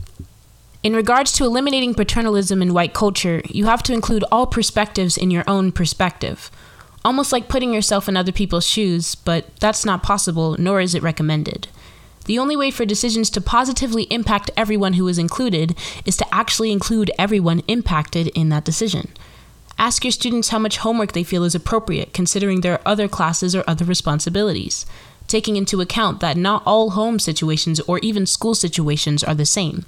In 0.84 0.96
regards 0.96 1.32
to 1.32 1.46
eliminating 1.46 1.96
paternalism 1.96 2.62
in 2.62 2.76
white 2.76 2.94
culture, 2.94 3.42
you 3.50 3.66
have 3.66 3.82
to 3.84 3.94
include 3.94 4.24
all 4.32 4.46
perspectives 4.46 5.18
in 5.18 5.32
your 5.32 5.44
own 5.48 5.72
perspective 5.72 6.52
almost 7.06 7.32
like 7.32 7.50
putting 7.50 7.74
yourself 7.74 8.10
in 8.10 8.18
other 8.18 8.32
people's 8.32 8.68
shoes, 8.68 9.16
but 9.16 9.56
that's 9.58 9.86
not 9.86 10.04
possible, 10.04 10.56
nor 10.60 10.82
is 10.82 10.96
it 10.96 11.04
recommended. 11.04 11.68
The 12.26 12.40
only 12.40 12.58
way 12.58 12.72
for 12.72 12.86
decisions 12.86 13.30
to 13.32 13.42
positively 13.42 14.04
impact 14.04 14.52
everyone 14.58 14.94
who 14.94 15.08
is 15.08 15.18
included 15.18 15.78
is 16.06 16.18
to 16.18 16.34
actually 16.34 16.74
include 16.74 17.10
everyone 17.18 17.64
impacted 17.70 18.28
in 18.30 18.50
that 18.50 18.66
decision. 18.66 19.14
Ask 19.80 20.04
your 20.04 20.12
students 20.12 20.50
how 20.50 20.60
much 20.60 20.78
homework 20.78 21.14
they 21.14 21.24
feel 21.24 21.44
is 21.44 21.56
appropriate, 21.56 22.14
considering 22.14 22.62
their 22.62 22.86
other 22.86 23.08
classes 23.08 23.56
or 23.56 23.64
other 23.66 23.86
responsibilities, 23.86 24.86
taking 25.28 25.56
into 25.56 25.80
account 25.82 26.20
that 26.20 26.36
not 26.36 26.64
all 26.66 26.92
home 26.92 27.20
situations 27.20 27.80
or 27.82 28.00
even 28.00 28.26
school 28.26 28.56
situations 28.56 29.24
are 29.24 29.36
the 29.36 29.46
same. 29.46 29.86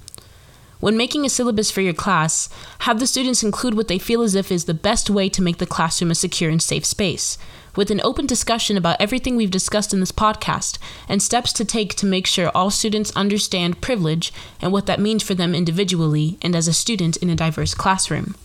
When 0.79 0.95
making 0.95 1.25
a 1.25 1.29
syllabus 1.29 1.69
for 1.69 1.81
your 1.81 1.93
class, 1.93 2.48
have 2.79 3.00
the 3.00 3.07
students 3.07 3.43
include 3.43 3.74
what 3.74 3.89
they 3.89 4.00
feel 4.00 4.21
as 4.21 4.33
if 4.33 4.50
is 4.50 4.63
the 4.63 4.74
best 4.74 5.09
way 5.09 5.27
to 5.27 5.41
make 5.41 5.57
the 5.57 5.65
classroom 5.65 6.09
a 6.09 6.15
secure 6.15 6.50
and 6.50 6.62
safe 6.62 6.86
space, 6.86 7.38
with 7.75 7.91
an 7.91 8.00
open 8.01 8.25
discussion 8.25 8.77
about 8.77 9.00
everything 9.00 9.36
we've 9.36 9.51
discussed 9.51 9.93
in 9.93 10.00
this 10.00 10.13
podcast 10.13 10.77
and 11.09 11.21
steps 11.21 11.51
to 11.53 11.65
take 11.65 11.95
to 11.95 12.05
make 12.05 12.25
sure 12.25 12.50
all 12.55 12.69
students 12.69 13.12
understand 13.12 13.81
privilege 13.81 14.31
and 14.62 14.71
what 14.71 14.86
that 14.86 15.01
means 15.01 15.21
for 15.21 15.33
them 15.33 15.53
individually 15.53 16.38
and 16.41 16.55
as 16.55 16.69
a 16.69 16.74
student 16.74 17.17
in 17.17 17.29
a 17.29 17.36
diverse 17.36 17.74
classroom. 17.74 18.36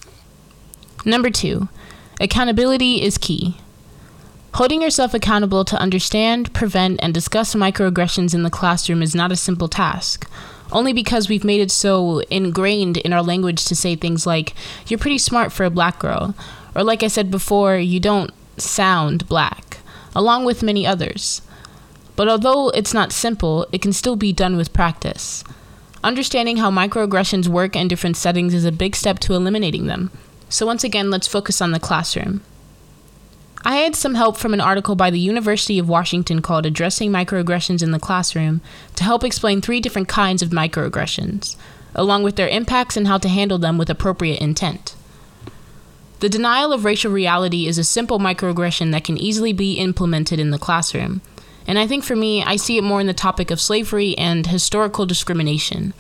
Number 1.05 1.31
two, 1.31 1.69
accountability 2.19 3.01
is 3.01 3.17
key. 3.17 3.59
Holding 4.55 4.83
yourself 4.83 5.15
accountable 5.15 5.65
to 5.65 5.81
understand, 5.81 6.53
prevent, 6.53 6.99
and 7.03 7.15
discuss 7.15 7.55
microaggressions 7.55 8.35
in 8.35 8.43
the 8.43 8.51
classroom 8.51 9.03
is 9.03 9.15
not 9.15 9.33
a 9.33 9.37
simple 9.37 9.69
task. 9.69 10.29
Only 10.73 10.93
because 10.93 11.29
we've 11.29 11.45
made 11.45 11.61
it 11.61 11.71
so 11.71 12.21
ingrained 12.31 12.97
in 12.99 13.13
our 13.13 13.23
language 13.23 13.65
to 13.67 13.77
say 13.77 13.97
things 13.97 14.27
like, 14.27 14.55
you're 14.87 14.99
pretty 14.99 15.19
smart 15.19 15.53
for 15.53 15.65
a 15.65 15.71
black 15.71 15.99
girl, 15.99 16.35
or 16.75 16.83
like 16.83 17.03
I 17.03 17.09
said 17.09 17.31
before, 17.31 17.77
you 17.77 18.01
don't 18.01 18.33
sound 18.57 19.29
black, 19.29 19.79
along 20.15 20.45
with 20.45 20.63
many 20.63 20.87
others. 20.87 21.43
But 22.17 22.29
although 22.29 22.69
it's 22.71 22.95
not 22.95 23.13
simple, 23.13 23.67
it 23.73 23.83
can 23.83 23.93
still 23.93 24.17
be 24.17 24.33
done 24.33 24.57
with 24.57 24.73
practice. 24.73 25.45
Understanding 26.03 26.59
how 26.59 26.71
microaggressions 26.71 27.49
work 27.49 27.75
in 27.75 27.89
different 27.89 28.17
settings 28.17 28.55
is 28.55 28.65
a 28.65 28.73
big 28.73 28.95
step 28.95 29.19
to 29.21 29.35
eliminating 29.35 29.87
them. 29.87 30.11
So, 30.49 30.67
once 30.67 30.85
again, 30.85 31.11
let's 31.11 31.27
focus 31.27 31.61
on 31.61 31.73
the 31.73 31.81
classroom. 31.81 32.43
I 33.67 33.77
had 33.77 33.97
some 33.97 34.15
help 34.15 34.37
from 34.37 34.53
an 34.53 34.61
article 34.61 34.95
by 34.95 35.11
the 35.11 35.19
University 35.19 35.79
of 35.79 35.89
Washington 35.89 36.43
called 36.43 36.67
Addressing 36.67 37.11
Microaggressions 37.11 37.83
in 37.83 37.93
the 37.93 37.99
Classroom 37.99 38.61
to 38.95 39.05
help 39.05 39.25
explain 39.25 39.63
three 39.63 39.81
different 39.81 40.07
kinds 40.07 40.43
of 40.43 40.51
microaggressions, 40.51 41.57
along 41.95 42.25
with 42.25 42.37
their 42.37 42.49
impacts 42.49 42.95
and 42.95 43.07
how 43.07 43.17
to 43.17 43.29
handle 43.29 43.57
them 43.57 43.79
with 43.79 43.89
appropriate 43.89 44.43
intent. 44.43 44.95
The 46.21 46.29
denial 46.29 46.75
of 46.75 46.85
racial 46.85 47.11
reality 47.11 47.67
is 47.67 47.79
a 47.79 47.85
simple 47.85 48.19
microaggression 48.19 48.93
that 48.93 49.05
can 49.05 49.17
easily 49.17 49.55
be 49.55 49.79
implemented 49.79 50.39
in 50.39 50.51
the 50.51 50.59
classroom. 50.59 51.23
And 51.67 51.79
I 51.79 51.87
think 51.87 52.05
for 52.05 52.17
me, 52.17 52.43
I 52.43 52.57
see 52.57 52.77
it 52.77 52.85
more 52.85 53.01
in 53.01 53.07
the 53.07 53.15
topic 53.15 53.51
of 53.51 53.63
slavery 53.63 54.17
and 54.19 54.47
historical 54.47 55.07
discrimination. 55.07 55.95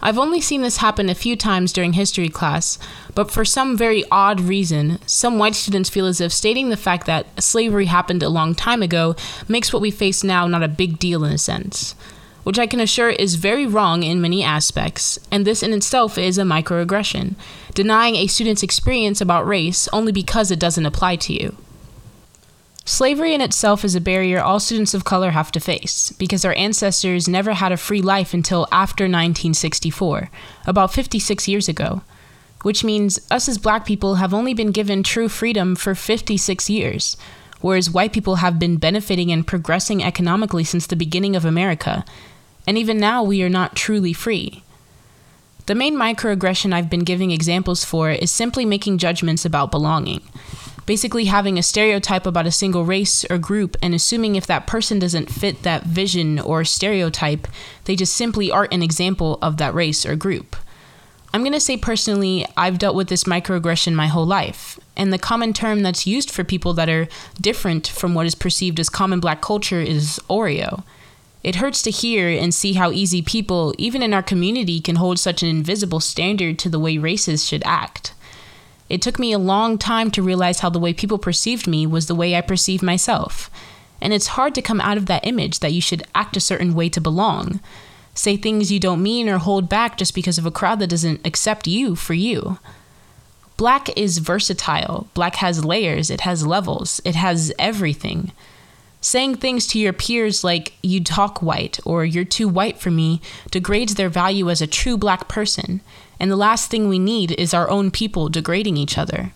I've 0.00 0.18
only 0.18 0.40
seen 0.40 0.62
this 0.62 0.76
happen 0.76 1.08
a 1.08 1.14
few 1.14 1.34
times 1.34 1.72
during 1.72 1.94
history 1.94 2.28
class, 2.28 2.78
but 3.14 3.32
for 3.32 3.44
some 3.44 3.76
very 3.76 4.04
odd 4.12 4.40
reason, 4.40 5.00
some 5.06 5.38
white 5.38 5.56
students 5.56 5.90
feel 5.90 6.06
as 6.06 6.20
if 6.20 6.32
stating 6.32 6.68
the 6.68 6.76
fact 6.76 7.06
that 7.06 7.42
slavery 7.42 7.86
happened 7.86 8.22
a 8.22 8.28
long 8.28 8.54
time 8.54 8.80
ago 8.80 9.16
makes 9.48 9.72
what 9.72 9.82
we 9.82 9.90
face 9.90 10.22
now 10.22 10.46
not 10.46 10.62
a 10.62 10.68
big 10.68 11.00
deal 11.00 11.24
in 11.24 11.32
a 11.32 11.38
sense, 11.38 11.96
which 12.44 12.60
I 12.60 12.68
can 12.68 12.78
assure 12.78 13.10
is 13.10 13.34
very 13.34 13.66
wrong 13.66 14.04
in 14.04 14.20
many 14.20 14.44
aspects, 14.44 15.18
and 15.32 15.44
this 15.44 15.64
in 15.64 15.72
itself 15.72 16.16
is 16.16 16.38
a 16.38 16.42
microaggression, 16.42 17.34
denying 17.74 18.14
a 18.14 18.28
student's 18.28 18.62
experience 18.62 19.20
about 19.20 19.48
race 19.48 19.88
only 19.92 20.12
because 20.12 20.52
it 20.52 20.60
doesn't 20.60 20.86
apply 20.86 21.16
to 21.16 21.32
you. 21.32 21.56
Slavery 22.88 23.34
in 23.34 23.42
itself 23.42 23.84
is 23.84 23.94
a 23.94 24.00
barrier 24.00 24.40
all 24.40 24.58
students 24.58 24.94
of 24.94 25.04
color 25.04 25.32
have 25.32 25.52
to 25.52 25.60
face, 25.60 26.10
because 26.12 26.42
our 26.42 26.54
ancestors 26.54 27.28
never 27.28 27.52
had 27.52 27.70
a 27.70 27.76
free 27.76 28.00
life 28.00 28.32
until 28.32 28.66
after 28.72 29.04
1964, 29.04 30.30
about 30.66 30.94
56 30.94 31.46
years 31.46 31.68
ago. 31.68 32.00
Which 32.62 32.84
means 32.84 33.20
us 33.30 33.46
as 33.46 33.58
black 33.58 33.84
people 33.84 34.14
have 34.14 34.32
only 34.32 34.54
been 34.54 34.70
given 34.70 35.02
true 35.02 35.28
freedom 35.28 35.76
for 35.76 35.94
56 35.94 36.70
years, 36.70 37.18
whereas 37.60 37.90
white 37.90 38.14
people 38.14 38.36
have 38.36 38.58
been 38.58 38.78
benefiting 38.78 39.30
and 39.30 39.46
progressing 39.46 40.02
economically 40.02 40.64
since 40.64 40.86
the 40.86 40.96
beginning 40.96 41.36
of 41.36 41.44
America, 41.44 42.06
and 42.66 42.78
even 42.78 42.96
now 42.96 43.22
we 43.22 43.42
are 43.42 43.50
not 43.50 43.76
truly 43.76 44.14
free. 44.14 44.64
The 45.66 45.74
main 45.74 45.94
microaggression 45.94 46.72
I've 46.72 46.88
been 46.88 47.04
giving 47.04 47.32
examples 47.32 47.84
for 47.84 48.08
is 48.10 48.30
simply 48.30 48.64
making 48.64 48.96
judgments 48.96 49.44
about 49.44 49.70
belonging 49.70 50.22
basically 50.88 51.26
having 51.26 51.58
a 51.58 51.62
stereotype 51.62 52.24
about 52.24 52.46
a 52.46 52.50
single 52.50 52.82
race 52.82 53.22
or 53.28 53.36
group 53.36 53.76
and 53.82 53.94
assuming 53.94 54.36
if 54.36 54.46
that 54.46 54.66
person 54.66 54.98
doesn't 54.98 55.30
fit 55.30 55.62
that 55.62 55.84
vision 55.84 56.38
or 56.38 56.64
stereotype, 56.64 57.46
they 57.84 57.94
just 57.94 58.16
simply 58.16 58.50
aren't 58.50 58.72
an 58.72 58.82
example 58.82 59.38
of 59.42 59.58
that 59.58 59.74
race 59.74 60.06
or 60.06 60.16
group. 60.16 60.56
I'm 61.34 61.42
going 61.42 61.52
to 61.52 61.60
say 61.60 61.76
personally, 61.76 62.46
I've 62.56 62.78
dealt 62.78 62.96
with 62.96 63.08
this 63.08 63.24
microaggression 63.24 63.92
my 63.92 64.06
whole 64.06 64.24
life, 64.24 64.80
and 64.96 65.12
the 65.12 65.18
common 65.18 65.52
term 65.52 65.82
that's 65.82 66.06
used 66.06 66.30
for 66.30 66.42
people 66.42 66.72
that 66.72 66.88
are 66.88 67.06
different 67.38 67.86
from 67.86 68.14
what 68.14 68.24
is 68.24 68.34
perceived 68.34 68.80
as 68.80 68.88
common 68.88 69.20
black 69.20 69.42
culture 69.42 69.82
is 69.82 70.18
Oreo. 70.30 70.84
It 71.44 71.56
hurts 71.56 71.82
to 71.82 71.90
hear 71.90 72.30
and 72.30 72.54
see 72.54 72.72
how 72.72 72.92
easy 72.92 73.20
people, 73.20 73.74
even 73.76 74.02
in 74.02 74.14
our 74.14 74.22
community, 74.22 74.80
can 74.80 74.96
hold 74.96 75.18
such 75.18 75.42
an 75.42 75.50
invisible 75.50 76.00
standard 76.00 76.58
to 76.60 76.70
the 76.70 76.80
way 76.80 76.96
races 76.96 77.44
should 77.44 77.62
act. 77.66 78.14
It 78.88 79.02
took 79.02 79.18
me 79.18 79.32
a 79.32 79.38
long 79.38 79.78
time 79.78 80.10
to 80.12 80.22
realize 80.22 80.60
how 80.60 80.70
the 80.70 80.78
way 80.78 80.92
people 80.92 81.18
perceived 81.18 81.66
me 81.66 81.86
was 81.86 82.06
the 82.06 82.14
way 82.14 82.34
I 82.34 82.40
perceived 82.40 82.82
myself. 82.82 83.50
And 84.00 84.12
it's 84.12 84.28
hard 84.28 84.54
to 84.54 84.62
come 84.62 84.80
out 84.80 84.96
of 84.96 85.06
that 85.06 85.26
image 85.26 85.58
that 85.58 85.72
you 85.72 85.80
should 85.80 86.04
act 86.14 86.36
a 86.36 86.40
certain 86.40 86.74
way 86.74 86.88
to 86.90 87.00
belong. 87.00 87.60
Say 88.14 88.36
things 88.36 88.72
you 88.72 88.80
don't 88.80 89.02
mean 89.02 89.28
or 89.28 89.38
hold 89.38 89.68
back 89.68 89.96
just 89.96 90.14
because 90.14 90.38
of 90.38 90.46
a 90.46 90.50
crowd 90.50 90.78
that 90.80 90.88
doesn't 90.88 91.26
accept 91.26 91.66
you 91.66 91.94
for 91.94 92.14
you. 92.14 92.58
Black 93.56 93.96
is 93.96 94.18
versatile. 94.18 95.08
Black 95.14 95.36
has 95.36 95.64
layers, 95.64 96.10
it 96.10 96.20
has 96.22 96.46
levels, 96.46 97.00
it 97.04 97.16
has 97.16 97.52
everything. 97.58 98.32
Saying 99.00 99.36
things 99.36 99.66
to 99.68 99.78
your 99.78 99.92
peers 99.92 100.42
like, 100.42 100.74
you 100.82 101.02
talk 101.02 101.40
white 101.40 101.78
or 101.84 102.04
you're 102.04 102.24
too 102.24 102.48
white 102.48 102.78
for 102.78 102.90
me, 102.90 103.20
degrades 103.50 103.94
their 103.94 104.08
value 104.08 104.50
as 104.50 104.60
a 104.60 104.66
true 104.66 104.96
black 104.96 105.28
person 105.28 105.80
and 106.20 106.30
the 106.30 106.36
last 106.36 106.70
thing 106.70 106.88
we 106.88 106.98
need 106.98 107.32
is 107.32 107.54
our 107.54 107.70
own 107.70 107.90
people 107.90 108.28
degrading 108.28 108.76
each 108.76 108.98
other. 108.98 109.32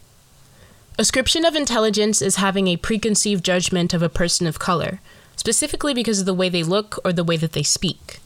Ascription 0.99 1.45
of 1.45 1.55
intelligence 1.55 2.21
is 2.21 2.37
having 2.37 2.67
a 2.67 2.77
preconceived 2.77 3.45
judgment 3.45 3.95
of 3.95 4.03
a 4.03 4.09
person 4.09 4.47
of 4.47 4.59
color, 4.59 5.01
specifically 5.37 5.95
because 5.95 6.21
of 6.21 6.27
the 6.27 6.35
way 6.35 6.49
they 6.49 6.63
look 6.63 6.99
or 7.05 7.13
the 7.13 7.25
way 7.25 7.37
that 7.37 7.53
they 7.53 7.63
speak. 7.63 8.19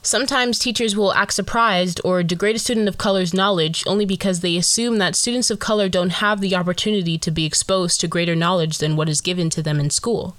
Sometimes 0.00 0.58
teachers 0.58 0.96
will 0.96 1.12
act 1.14 1.32
surprised 1.32 2.00
or 2.04 2.22
degrade 2.22 2.54
a 2.54 2.58
student 2.60 2.88
of 2.88 2.98
color's 2.98 3.34
knowledge 3.34 3.82
only 3.86 4.06
because 4.06 4.40
they 4.40 4.56
assume 4.56 4.98
that 4.98 5.16
students 5.16 5.50
of 5.50 5.58
color 5.58 5.88
don't 5.88 6.10
have 6.10 6.40
the 6.40 6.54
opportunity 6.54 7.18
to 7.18 7.32
be 7.32 7.44
exposed 7.44 8.00
to 8.00 8.06
greater 8.06 8.36
knowledge 8.36 8.78
than 8.78 8.94
what 8.94 9.08
is 9.08 9.20
given 9.20 9.50
to 9.50 9.62
them 9.62 9.80
in 9.80 9.90
school, 9.90 10.36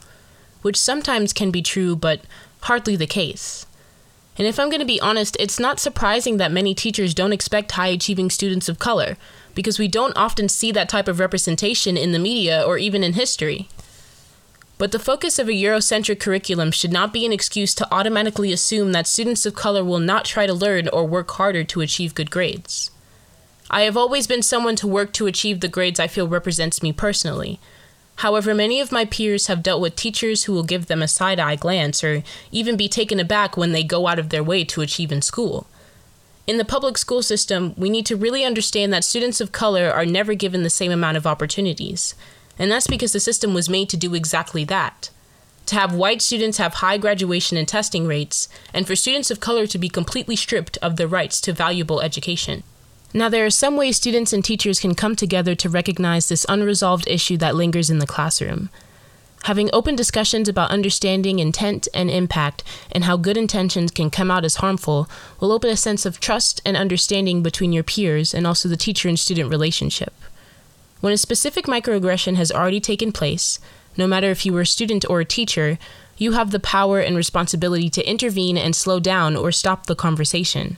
which 0.61 0.77
sometimes 0.77 1.33
can 1.33 1.51
be 1.51 1.61
true 1.61 1.95
but 1.95 2.21
hardly 2.61 2.95
the 2.95 3.07
case. 3.07 3.65
And 4.37 4.47
if 4.47 4.57
I'm 4.57 4.69
going 4.69 4.79
to 4.79 4.85
be 4.85 5.01
honest, 5.01 5.35
it's 5.39 5.59
not 5.59 5.79
surprising 5.79 6.37
that 6.37 6.51
many 6.51 6.73
teachers 6.73 7.13
don't 7.13 7.33
expect 7.33 7.73
high 7.73 7.87
achieving 7.87 8.29
students 8.29 8.69
of 8.69 8.79
color, 8.79 9.17
because 9.53 9.77
we 9.77 9.89
don't 9.89 10.15
often 10.15 10.47
see 10.47 10.71
that 10.71 10.87
type 10.87 11.09
of 11.09 11.19
representation 11.19 11.97
in 11.97 12.13
the 12.13 12.19
media 12.19 12.63
or 12.65 12.77
even 12.77 13.03
in 13.03 13.13
history. 13.13 13.67
But 14.77 14.93
the 14.93 14.99
focus 14.99 15.39
of 15.39 15.49
a 15.49 15.51
Eurocentric 15.51 16.21
curriculum 16.21 16.71
should 16.71 16.93
not 16.93 17.11
be 17.11 17.25
an 17.25 17.33
excuse 17.33 17.75
to 17.75 17.93
automatically 17.93 18.53
assume 18.53 18.93
that 18.93 19.07
students 19.07 19.45
of 19.45 19.55
color 19.55 19.83
will 19.83 19.99
not 19.99 20.23
try 20.23 20.47
to 20.47 20.53
learn 20.53 20.87
or 20.87 21.05
work 21.05 21.29
harder 21.31 21.65
to 21.65 21.81
achieve 21.81 22.15
good 22.15 22.31
grades. 22.31 22.91
I 23.69 23.81
have 23.81 23.97
always 23.97 24.25
been 24.25 24.41
someone 24.41 24.77
to 24.77 24.87
work 24.87 25.11
to 25.13 25.27
achieve 25.27 25.59
the 25.59 25.67
grades 25.67 25.99
I 25.99 26.07
feel 26.07 26.29
represents 26.29 26.81
me 26.81 26.93
personally, 26.93 27.59
However, 28.19 28.53
many 28.53 28.79
of 28.79 28.91
my 28.91 29.05
peers 29.05 29.47
have 29.47 29.63
dealt 29.63 29.81
with 29.81 29.95
teachers 29.95 30.43
who 30.43 30.53
will 30.53 30.63
give 30.63 30.87
them 30.87 31.01
a 31.01 31.07
side 31.07 31.39
eye 31.39 31.55
glance 31.55 32.03
or 32.03 32.23
even 32.51 32.77
be 32.77 32.89
taken 32.89 33.19
aback 33.19 33.55
when 33.55 33.71
they 33.71 33.83
go 33.83 34.07
out 34.07 34.19
of 34.19 34.29
their 34.29 34.43
way 34.43 34.63
to 34.65 34.81
achieve 34.81 35.11
in 35.11 35.21
school. 35.21 35.67
In 36.45 36.57
the 36.57 36.65
public 36.65 36.97
school 36.97 37.21
system, 37.21 37.73
we 37.77 37.89
need 37.89 38.05
to 38.07 38.15
really 38.15 38.43
understand 38.43 38.91
that 38.91 39.03
students 39.03 39.39
of 39.39 39.51
color 39.51 39.89
are 39.89 40.05
never 40.05 40.33
given 40.33 40.63
the 40.63 40.69
same 40.69 40.91
amount 40.91 41.17
of 41.17 41.27
opportunities. 41.27 42.15
And 42.57 42.71
that's 42.71 42.87
because 42.87 43.13
the 43.13 43.19
system 43.19 43.53
was 43.53 43.69
made 43.69 43.89
to 43.89 43.97
do 43.97 44.15
exactly 44.15 44.63
that 44.65 45.09
to 45.69 45.75
have 45.75 45.93
white 45.93 46.19
students 46.19 46.57
have 46.57 46.75
high 46.75 46.97
graduation 46.97 47.55
and 47.55 47.67
testing 47.67 48.07
rates, 48.07 48.49
and 48.73 48.87
for 48.87 48.95
students 48.95 49.29
of 49.29 49.39
color 49.39 49.67
to 49.67 49.77
be 49.77 49.87
completely 49.87 50.35
stripped 50.35 50.79
of 50.81 50.95
their 50.95 51.07
rights 51.07 51.39
to 51.39 51.53
valuable 51.53 52.01
education. 52.01 52.63
Now, 53.11 53.27
there 53.27 53.45
are 53.45 53.49
some 53.49 53.75
ways 53.75 53.97
students 53.97 54.33
and 54.33 54.45
teachers 54.45 54.79
can 54.79 54.93
come 54.93 55.15
together 55.15 55.55
to 55.55 55.69
recognize 55.69 56.29
this 56.29 56.45
unresolved 56.47 57.07
issue 57.07 57.37
that 57.37 57.55
lingers 57.55 57.89
in 57.89 57.97
the 57.97 58.05
classroom. 58.05 58.69
Having 59.43 59.69
open 59.73 59.95
discussions 59.95 60.47
about 60.47 60.69
understanding 60.69 61.39
intent 61.39 61.87
and 61.93 62.11
impact 62.11 62.63
and 62.91 63.05
how 63.05 63.17
good 63.17 63.37
intentions 63.37 63.89
can 63.89 64.11
come 64.11 64.29
out 64.29 64.45
as 64.45 64.55
harmful 64.57 65.09
will 65.39 65.51
open 65.51 65.71
a 65.71 65.77
sense 65.77 66.05
of 66.05 66.19
trust 66.19 66.61
and 66.65 66.77
understanding 66.77 67.41
between 67.41 67.73
your 67.73 67.83
peers 67.83 68.33
and 68.33 68.45
also 68.45 68.69
the 68.69 68.77
teacher 68.77 69.07
and 69.07 69.17
student 69.17 69.49
relationship. 69.49 70.13
When 71.01 71.13
a 71.13 71.17
specific 71.17 71.65
microaggression 71.65 72.35
has 72.35 72.51
already 72.51 72.81
taken 72.81 73.11
place, 73.11 73.59
no 73.97 74.05
matter 74.05 74.29
if 74.29 74.45
you 74.45 74.53
were 74.53 74.61
a 74.61 74.67
student 74.67 75.03
or 75.09 75.21
a 75.21 75.25
teacher, 75.25 75.79
you 76.17 76.33
have 76.33 76.51
the 76.51 76.59
power 76.59 76.99
and 76.99 77.15
responsibility 77.15 77.89
to 77.89 78.07
intervene 78.07 78.57
and 78.57 78.75
slow 78.75 78.99
down 78.99 79.35
or 79.35 79.51
stop 79.51 79.85
the 79.87 79.95
conversation. 79.95 80.77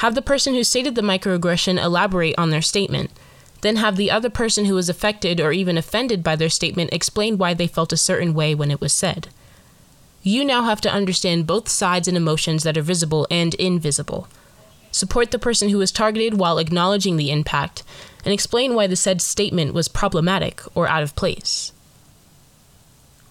Have 0.00 0.14
the 0.14 0.22
person 0.22 0.54
who 0.54 0.64
stated 0.64 0.94
the 0.94 1.02
microaggression 1.02 1.78
elaborate 1.78 2.34
on 2.38 2.48
their 2.48 2.62
statement. 2.62 3.10
Then 3.60 3.76
have 3.76 3.96
the 3.96 4.10
other 4.10 4.30
person 4.30 4.64
who 4.64 4.74
was 4.74 4.88
affected 4.88 5.42
or 5.42 5.52
even 5.52 5.76
offended 5.76 6.22
by 6.22 6.36
their 6.36 6.48
statement 6.48 6.88
explain 6.90 7.36
why 7.36 7.52
they 7.52 7.66
felt 7.66 7.92
a 7.92 7.98
certain 7.98 8.32
way 8.32 8.54
when 8.54 8.70
it 8.70 8.80
was 8.80 8.94
said. 8.94 9.28
You 10.22 10.42
now 10.42 10.62
have 10.62 10.80
to 10.80 10.90
understand 10.90 11.46
both 11.46 11.68
sides 11.68 12.08
and 12.08 12.16
emotions 12.16 12.62
that 12.62 12.78
are 12.78 12.82
visible 12.82 13.26
and 13.30 13.52
invisible. 13.56 14.26
Support 14.90 15.32
the 15.32 15.38
person 15.38 15.68
who 15.68 15.76
was 15.76 15.92
targeted 15.92 16.38
while 16.38 16.56
acknowledging 16.56 17.18
the 17.18 17.30
impact, 17.30 17.82
and 18.24 18.32
explain 18.32 18.74
why 18.74 18.86
the 18.86 18.96
said 18.96 19.20
statement 19.20 19.74
was 19.74 19.88
problematic 19.88 20.62
or 20.74 20.88
out 20.88 21.02
of 21.02 21.14
place. 21.14 21.74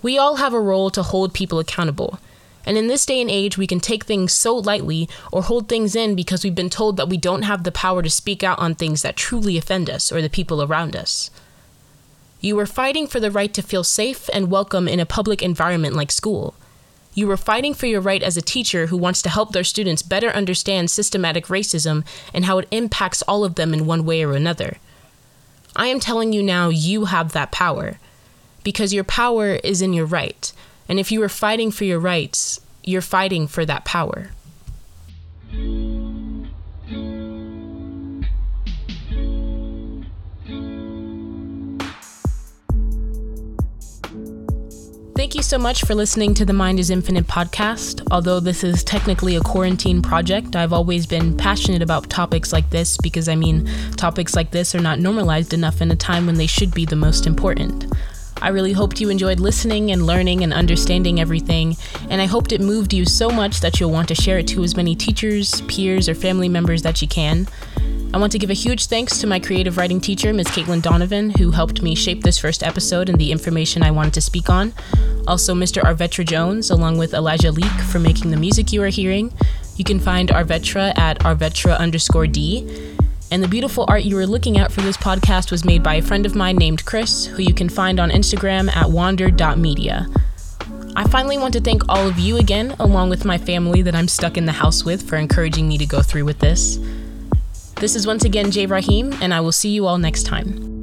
We 0.04 0.20
all 0.20 0.36
have 0.36 0.54
a 0.54 0.62
role 0.62 0.92
to 0.92 1.02
hold 1.02 1.34
people 1.34 1.58
accountable, 1.58 2.20
and 2.66 2.78
in 2.78 2.88
this 2.88 3.06
day 3.06 3.22
and 3.22 3.30
age, 3.30 3.58
we 3.58 3.68
can 3.68 3.80
take 3.80 4.04
things 4.06 4.34
so 4.34 4.56
lightly 4.56 5.10
or 5.32 5.44
hold 5.44 5.68
things 5.68 5.96
in 5.96 6.16
because 6.16 6.44
we've 6.44 6.56
been 6.56 6.70
told 6.70 6.98
that 6.98 7.10
we 7.10 7.18
don't 7.18 7.44
have 7.44 7.64
the 7.64 7.72
power 7.72 8.02
to 8.02 8.10
speak 8.10 8.44
out 8.44 8.60
on 8.60 8.76
things 8.76 9.02
that 9.02 9.16
truly 9.16 9.58
offend 9.58 9.90
us 9.90 10.12
or 10.12 10.22
the 10.22 10.30
people 10.30 10.62
around 10.62 10.96
us. 10.96 11.32
You 12.42 12.56
were 12.56 12.66
fighting 12.66 13.08
for 13.08 13.20
the 13.20 13.32
right 13.32 13.54
to 13.54 13.62
feel 13.62 13.84
safe 13.84 14.30
and 14.34 14.52
welcome 14.52 14.88
in 14.88 15.00
a 15.00 15.06
public 15.06 15.42
environment 15.42 15.96
like 15.96 16.12
school. 16.12 16.56
You 17.14 17.28
were 17.28 17.38
fighting 17.38 17.74
for 17.74 17.86
your 17.86 18.00
right 18.00 18.24
as 18.24 18.38
a 18.38 18.42
teacher 18.42 18.88
who 18.88 18.98
wants 18.98 19.22
to 19.24 19.30
help 19.30 19.52
their 19.52 19.64
students 19.64 20.02
better 20.02 20.30
understand 20.30 20.90
systematic 20.90 21.48
racism 21.48 22.06
and 22.34 22.46
how 22.46 22.60
it 22.60 22.68
impacts 22.72 23.22
all 23.24 23.44
of 23.44 23.56
them 23.56 23.74
in 23.74 23.86
one 23.86 24.06
way 24.06 24.24
or 24.24 24.34
another. 24.34 24.78
I 25.76 25.88
am 25.88 26.00
telling 26.00 26.34
you 26.34 26.42
now, 26.42 26.70
you 26.70 27.06
have 27.06 27.34
that 27.34 27.52
power. 27.52 28.00
Because 28.64 28.94
your 28.94 29.04
power 29.04 29.56
is 29.56 29.82
in 29.82 29.94
your 29.94 30.06
right. 30.06 30.52
And 30.90 31.00
if 31.00 31.12
you 31.12 31.22
are 31.22 31.30
fighting 31.30 31.70
for 31.70 31.86
your 31.86 32.00
rights, 32.00 32.60
you're 32.84 33.02
fighting 33.02 33.48
for 33.48 33.64
that 33.66 33.86
power. 33.86 34.32
Thank 45.16 45.36
you 45.36 45.44
so 45.44 45.58
much 45.60 45.84
for 45.84 45.94
listening 45.94 46.34
to 46.36 46.46
the 46.46 46.54
Mind 46.54 46.80
is 46.80 46.90
Infinite 46.90 47.28
podcast. 47.28 48.02
Although 48.10 48.40
this 48.40 48.64
is 48.64 48.84
technically 48.86 49.36
a 49.36 49.42
quarantine 49.42 50.02
project, 50.02 50.56
I've 50.56 50.72
always 50.74 51.06
been 51.06 51.36
passionate 51.36 51.82
about 51.82 52.10
topics 52.10 52.54
like 52.54 52.70
this 52.70 52.98
because 52.98 53.28
I 53.28 53.36
mean, 53.36 53.70
topics 53.98 54.34
like 54.34 54.52
this 54.52 54.74
are 54.74 54.80
not 54.80 55.00
normalized 55.00 55.54
enough 55.54 55.82
in 55.82 55.92
a 55.92 55.96
time 55.96 56.26
when 56.26 56.36
they 56.36 56.48
should 56.48 56.74
be 56.74 56.86
the 56.86 56.96
most 56.96 57.28
important. 57.28 57.86
I 58.42 58.50
really 58.50 58.72
hoped 58.72 59.02
you 59.02 59.10
enjoyed 59.10 59.40
listening 59.40 59.92
and 59.92 60.06
learning 60.06 60.44
and 60.44 60.54
understanding 60.54 61.20
everything, 61.20 61.76
and 62.10 62.22
I 62.22 62.26
hoped 62.26 62.52
it 62.52 62.62
moved 62.62 62.94
you 62.94 63.06
so 63.06 63.30
much 63.30 63.60
that 63.60 63.80
you'll 63.80 63.92
want 63.92 64.08
to 64.08 64.16
share 64.16 64.40
it 64.40 64.48
to 64.50 64.64
as 64.64 64.78
many 64.78 64.96
teachers, 64.96 65.62
peers, 65.62 66.08
or 66.08 66.16
family 66.16 66.48
members 66.48 66.82
that 66.84 67.02
you 67.02 67.08
can. 67.08 67.48
I 68.14 68.18
want 68.18 68.32
to 68.32 68.40
give 68.40 68.50
a 68.50 68.54
huge 68.54 68.88
thanks 68.88 69.20
to 69.20 69.28
my 69.28 69.40
creative 69.40 69.78
writing 69.78 70.02
teacher, 70.02 70.34
Ms. 70.34 70.48
Caitlin 70.48 70.82
Donovan, 70.82 71.30
who 71.32 71.52
helped 71.52 71.82
me 71.82 71.94
shape 71.94 72.24
this 72.24 72.40
first 72.40 72.64
episode 72.64 73.08
and 73.08 73.20
the 73.20 73.32
information 73.32 73.84
I 73.84 73.92
wanted 73.92 74.16
to 74.16 74.22
speak 74.22 74.50
on. 74.50 74.74
Also, 75.28 75.54
Mr. 75.54 75.84
Arvetra 75.84 76.26
Jones, 76.26 76.72
along 76.72 76.98
with 76.98 77.14
Elijah 77.14 77.52
Leek, 77.52 77.72
for 77.92 78.00
making 78.00 78.32
the 78.32 78.38
music 78.38 78.72
you 78.74 78.82
are 78.82 78.88
hearing. 78.88 79.32
You 79.76 79.84
can 79.84 80.00
find 80.00 80.30
Arvetra 80.30 80.98
at 80.98 81.20
Arvetra 81.20 81.78
underscore 81.78 82.26
D. 82.26 82.98
And 83.32 83.44
the 83.44 83.48
beautiful 83.48 83.86
art 83.88 84.04
you 84.04 84.16
were 84.16 84.26
looking 84.26 84.58
at 84.58 84.72
for 84.72 84.82
this 84.82 84.98
podcast 84.98 85.52
was 85.52 85.64
made 85.64 85.84
by 85.84 85.96
a 85.96 86.02
friend 86.02 86.26
of 86.26 86.36
mine 86.36 86.56
named 86.56 86.86
Chris, 86.86 87.26
who 87.26 87.44
you 87.44 87.54
can 87.54 87.70
find 87.70 88.00
on 88.00 88.10
Instagram 88.10 88.76
at 88.76 88.90
wander.media. 88.90 90.08
I 90.96 91.08
finally 91.08 91.38
want 91.38 91.54
to 91.54 91.62
thank 91.62 91.88
all 91.88 92.08
of 92.08 92.18
you 92.18 92.38
again, 92.38 92.76
along 92.80 93.10
with 93.10 93.26
my 93.26 93.38
family 93.38 93.84
that 93.84 93.96
I'm 93.96 94.08
stuck 94.08 94.36
in 94.36 94.46
the 94.46 94.52
house 94.52 94.84
with, 94.84 95.08
for 95.08 95.16
encouraging 95.16 95.68
me 95.68 95.78
to 95.78 95.86
go 95.86 96.02
through 96.02 96.26
with 96.26 96.40
this. 96.40 96.80
This 97.76 97.96
is 97.96 98.08
once 98.08 98.26
again 98.26 98.52
Jay 98.52 98.66
Rahim, 98.66 99.14
and 99.22 99.34
I 99.34 99.42
will 99.42 99.52
see 99.52 99.70
you 99.70 99.86
all 99.86 100.00
next 100.00 100.24
time. 100.24 100.79